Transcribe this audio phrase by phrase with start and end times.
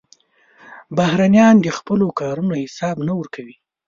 [0.97, 3.55] بهرنیان د خپلو کارونو حساب نه ورکوي.